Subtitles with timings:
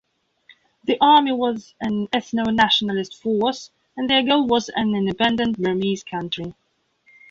[0.85, 6.55] The army was an ethno-nationalist force and their goal was an independent Burmese country.